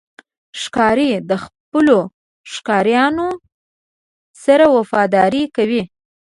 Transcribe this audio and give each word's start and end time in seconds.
ښکاري 0.61 1.11
د 1.29 1.31
خپلو 1.43 1.99
ښکارونو 2.53 3.27
سره 4.43 4.65
وفاداري 4.77 5.43
کوي. 5.55 5.83